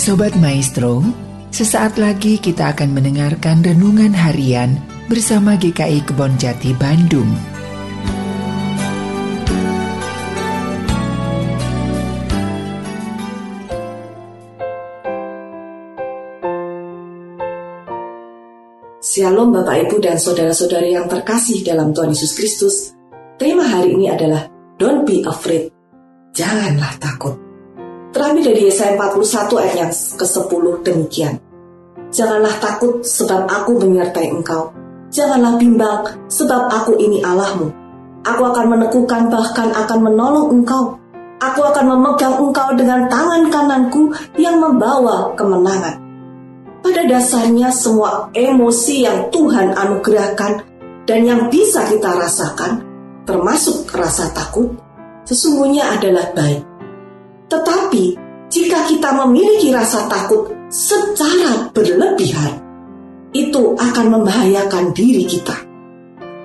[0.00, 1.04] Sobat Maestro,
[1.52, 4.80] sesaat lagi kita akan mendengarkan renungan harian
[5.12, 7.28] bersama GKI Kebon Jati Bandung.
[19.04, 22.96] Shalom Bapak Ibu dan Saudara-saudari yang terkasih dalam Tuhan Yesus Kristus.
[23.36, 24.48] Tema hari ini adalah
[24.80, 25.68] Don't be afraid.
[26.32, 27.49] Janganlah takut.
[28.20, 31.40] Terambil dari Yesaya 41 ayat yang ke-10 demikian.
[32.12, 34.76] Janganlah takut sebab aku menyertai engkau.
[35.08, 37.72] Janganlah bimbang sebab aku ini Allahmu.
[38.28, 41.00] Aku akan meneguhkan bahkan akan menolong engkau.
[41.40, 45.96] Aku akan memegang engkau dengan tangan kananku yang membawa kemenangan.
[46.84, 50.60] Pada dasarnya semua emosi yang Tuhan anugerahkan
[51.08, 52.84] dan yang bisa kita rasakan,
[53.24, 54.76] termasuk rasa takut,
[55.24, 56.69] sesungguhnya adalah baik.
[57.50, 58.04] Tetapi
[58.46, 62.62] jika kita memiliki rasa takut secara berlebihan,
[63.34, 65.54] itu akan membahayakan diri kita.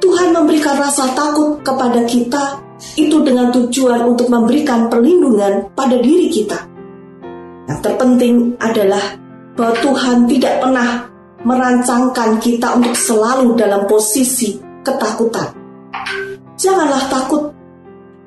[0.00, 2.56] Tuhan memberikan rasa takut kepada kita
[2.96, 6.56] itu dengan tujuan untuk memberikan perlindungan pada diri kita.
[7.68, 9.20] Yang terpenting adalah
[9.56, 10.88] bahwa Tuhan tidak pernah
[11.44, 15.52] merancangkan kita untuk selalu dalam posisi ketakutan.
[16.56, 17.59] Janganlah takut.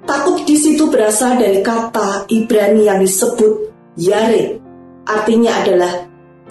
[0.03, 4.59] Takut di situ berasal dari kata Ibrani yang disebut yare.
[5.07, 5.93] Artinya adalah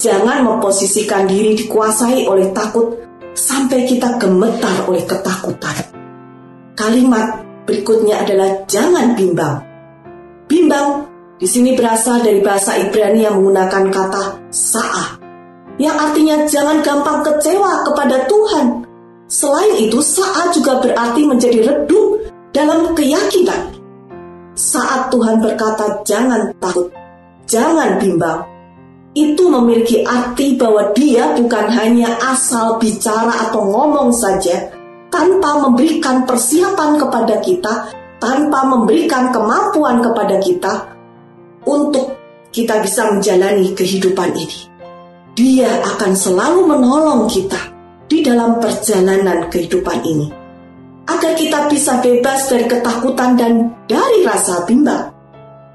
[0.00, 2.97] jangan memposisikan diri dikuasai oleh takut
[3.36, 5.77] sampai kita gemetar oleh ketakutan.
[6.73, 9.61] Kalimat berikutnya adalah jangan bimbang.
[10.48, 10.89] Bimbang
[11.36, 15.06] di sini berasal dari bahasa Ibrani yang menggunakan kata sa'a,
[15.80, 18.86] yang artinya jangan gampang kecewa kepada Tuhan.
[19.28, 22.20] Selain itu, saat juga berarti menjadi redup
[22.53, 23.72] dalam keyakinan.
[24.53, 26.92] Saat Tuhan berkata jangan takut,
[27.48, 28.45] jangan bimbang,
[29.17, 34.68] itu memiliki arti bahwa dia bukan hanya asal bicara atau ngomong saja,
[35.08, 40.73] tanpa memberikan persiapan kepada kita, tanpa memberikan kemampuan kepada kita,
[41.64, 42.17] untuk
[42.52, 44.69] kita bisa menjalani kehidupan ini.
[45.33, 47.61] Dia akan selalu menolong kita
[48.05, 50.29] di dalam perjalanan kehidupan ini,
[51.22, 55.06] agar kita bisa bebas dari ketakutan dan dari rasa bimbang.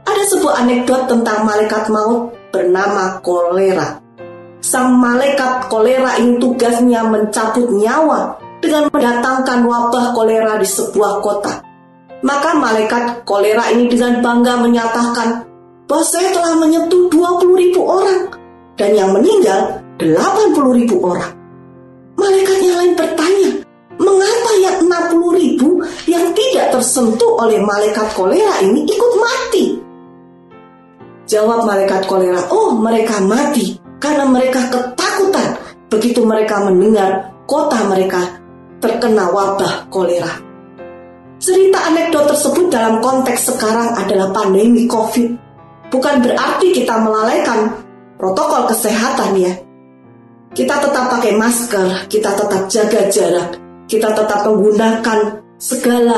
[0.03, 3.95] Ada sebuah anekdot tentang malaikat maut bernama kolera.
[4.59, 11.63] Sang malaikat kolera ini tugasnya mencabut nyawa dengan mendatangkan wabah kolera di sebuah kota.
[12.27, 15.47] Maka malaikat kolera ini dengan bangga menyatakan
[15.87, 18.35] bahwa saya telah menyentuh 20 ribu orang
[18.75, 21.31] dan yang meninggal 80 ribu orang.
[26.77, 29.65] Tersentuh oleh malaikat kolera ini ikut mati?
[31.27, 35.57] Jawab malaikat kolera, oh mereka mati karena mereka ketakutan
[35.89, 38.21] begitu mereka mendengar kota mereka
[38.77, 40.29] terkena wabah kolera.
[41.41, 45.47] Cerita anekdot tersebut dalam konteks sekarang adalah pandemi COVID
[45.88, 47.71] Bukan berarti kita melalaikan
[48.19, 49.53] protokol kesehatan ya.
[50.51, 53.49] Kita tetap pakai masker, kita tetap jaga jarak,
[53.88, 56.17] kita tetap menggunakan segala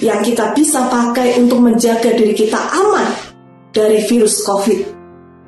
[0.00, 3.08] yang kita bisa pakai untuk menjaga diri kita aman
[3.70, 4.80] dari virus COVID.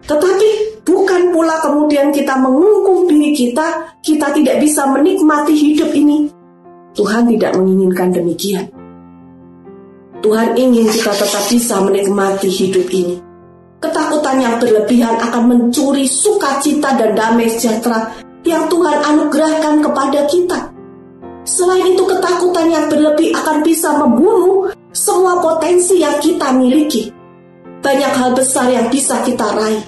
[0.05, 0.49] Tetapi
[0.85, 6.29] bukan pula kemudian kita mengungkung diri kita, kita tidak bisa menikmati hidup ini.
[6.93, 8.69] Tuhan tidak menginginkan demikian.
[10.23, 13.19] Tuhan ingin kita tetap bisa menikmati hidup ini.
[13.83, 18.15] Ketakutan yang berlebihan akan mencuri sukacita dan damai sejahtera
[18.47, 20.72] yang Tuhan anugerahkan kepada kita.
[21.43, 27.11] Selain itu, ketakutan yang berlebih akan bisa membunuh semua potensi yang kita miliki.
[27.83, 29.83] Banyak hal besar yang bisa kita raih.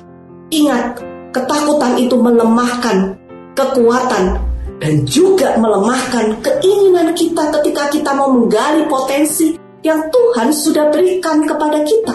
[0.51, 0.99] Ingat,
[1.31, 3.15] ketakutan itu melemahkan
[3.55, 4.39] kekuatan
[4.83, 9.55] dan juga melemahkan keinginan kita ketika kita mau menggali potensi
[9.87, 12.15] yang Tuhan sudah berikan kepada kita.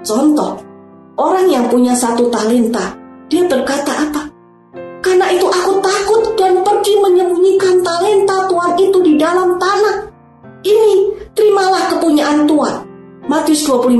[0.00, 0.66] Contoh,
[1.16, 2.92] Orang yang punya satu talenta,
[3.32, 4.28] dia berkata apa?
[5.00, 7.80] Karena itu aku takut dan pergi menyembunyikan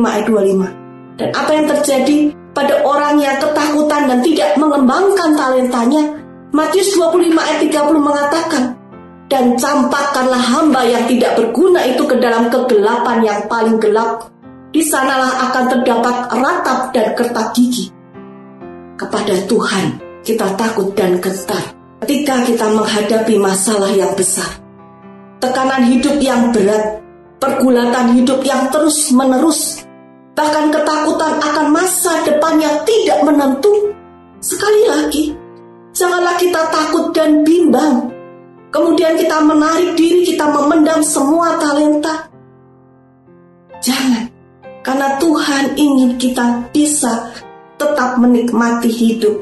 [0.04, 1.16] ayat 25.
[1.16, 2.16] Dan apa yang terjadi
[2.52, 6.02] pada orang yang ketakutan dan tidak mengembangkan talentanya?
[6.52, 8.76] Matius 25 ayat 30 mengatakan,
[9.26, 14.30] dan campakkanlah hamba yang tidak berguna itu ke dalam kegelapan yang paling gelap
[14.70, 17.90] di sanalah akan terdapat ratap dan kertak gigi.
[18.96, 19.86] Kepada Tuhan
[20.22, 24.46] kita takut dan gentar ketika kita menghadapi masalah yang besar.
[25.42, 27.02] Tekanan hidup yang berat,
[27.42, 29.84] pergulatan hidup yang terus-menerus,
[30.36, 33.72] bahkan ketakutan akan masa depan yang tidak menentu.
[34.44, 35.32] Sekali lagi,
[35.96, 38.12] janganlah kita takut dan bimbang.
[38.68, 42.28] Kemudian kita menarik diri, kita memendam semua talenta.
[43.80, 44.28] Jangan,
[44.84, 47.32] karena Tuhan ingin kita bisa
[47.80, 49.32] tetap menikmati hidup.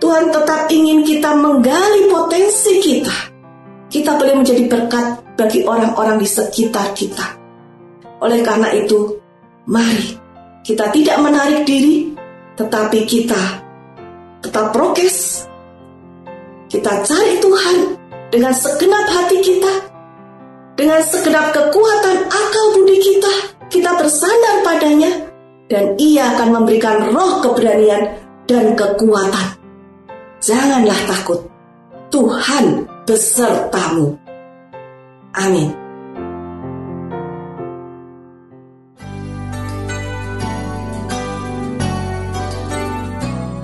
[0.00, 3.12] Tuhan tetap ingin kita menggali potensi kita.
[3.92, 7.36] Kita boleh menjadi berkat bagi orang-orang di sekitar kita.
[8.24, 9.19] Oleh karena itu,
[9.70, 10.18] Mari
[10.66, 12.10] kita tidak menarik diri,
[12.58, 13.62] tetapi kita
[14.42, 15.46] tetap prokes.
[16.70, 17.76] Kita cari Tuhan
[18.30, 19.72] dengan segenap hati kita,
[20.78, 23.34] dengan segenap kekuatan akal budi kita,
[23.70, 25.10] kita bersandar padanya,
[25.66, 29.58] dan ia akan memberikan roh keberanian dan kekuatan.
[30.42, 31.46] Janganlah takut,
[32.10, 34.14] Tuhan besertamu.
[35.34, 35.89] Amin.